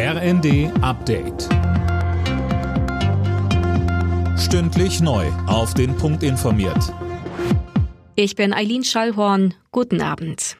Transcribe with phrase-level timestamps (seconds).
[0.00, 1.48] RND Update.
[4.38, 5.26] Stündlich neu.
[5.48, 6.94] Auf den Punkt informiert.
[8.14, 9.54] Ich bin Eileen Schallhorn.
[9.72, 10.56] Guten Abend.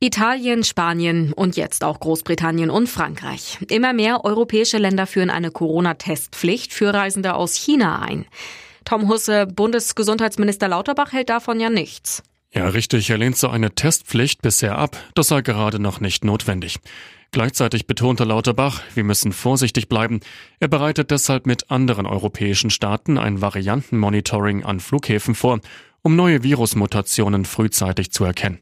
[0.00, 3.58] Italien, Spanien und jetzt auch Großbritannien und Frankreich.
[3.68, 8.24] Immer mehr europäische Länder führen eine Corona-Testpflicht für Reisende aus China ein.
[8.86, 12.22] Tom Husse, Bundesgesundheitsminister Lauterbach hält davon ja nichts.
[12.54, 13.10] Ja, richtig.
[13.10, 14.96] Er lehnt so eine Testpflicht bisher ab.
[15.14, 16.78] Das sei gerade noch nicht notwendig.
[17.34, 20.20] Gleichzeitig betonte Lauterbach, wir müssen vorsichtig bleiben.
[20.60, 25.58] Er bereitet deshalb mit anderen europäischen Staaten ein Variantenmonitoring an Flughäfen vor,
[26.02, 28.60] um neue Virusmutationen frühzeitig zu erkennen.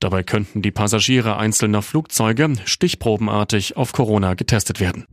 [0.00, 5.04] Dabei könnten die Passagiere einzelner Flugzeuge stichprobenartig auf Corona getestet werden.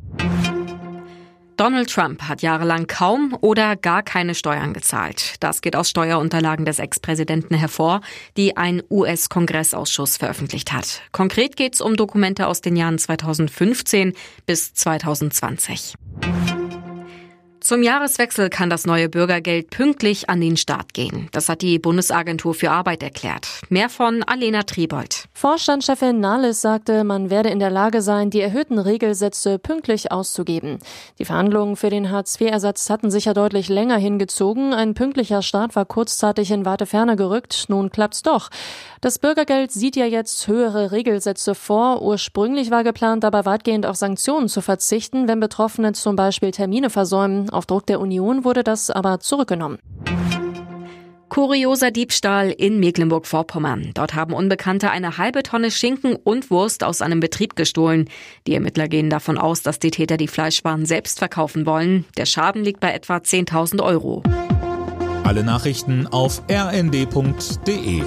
[1.57, 5.35] Donald Trump hat jahrelang kaum oder gar keine Steuern gezahlt.
[5.39, 8.01] Das geht aus Steuerunterlagen des Ex-Präsidenten hervor,
[8.37, 11.01] die ein US-Kongressausschuss veröffentlicht hat.
[11.11, 14.13] Konkret geht es um Dokumente aus den Jahren 2015
[14.45, 15.95] bis 2020.
[17.65, 21.29] Zum Jahreswechsel kann das neue Bürgergeld pünktlich an den Start gehen.
[21.31, 23.47] Das hat die Bundesagentur für Arbeit erklärt.
[23.69, 25.23] Mehr von Alena Triebold.
[25.33, 30.77] Vorstandschefin Nahles sagte, man werde in der Lage sein, die erhöhten Regelsätze pünktlich auszugeben.
[31.17, 34.71] Die Verhandlungen für den Hartz-IV-Ersatz hatten sich ja deutlich länger hingezogen.
[34.71, 37.65] Ein pünktlicher Start war kurzzeitig in weite Ferne gerückt.
[37.67, 38.51] Nun klappt's doch.
[39.01, 42.03] Das Bürgergeld sieht ja jetzt höhere Regelsätze vor.
[42.03, 47.49] Ursprünglich war geplant, dabei weitgehend auf Sanktionen zu verzichten, wenn Betroffene zum Beispiel Termine versäumen.
[47.55, 49.79] Auf Druck der Union wurde das aber zurückgenommen.
[51.29, 53.91] Kurioser Diebstahl in Mecklenburg-Vorpommern.
[53.93, 58.09] Dort haben Unbekannte eine halbe Tonne Schinken und Wurst aus einem Betrieb gestohlen.
[58.45, 62.03] Die Ermittler gehen davon aus, dass die Täter die Fleischwaren selbst verkaufen wollen.
[62.17, 64.21] Der Schaden liegt bei etwa 10.000 Euro.
[65.23, 68.03] Alle Nachrichten auf rnd.de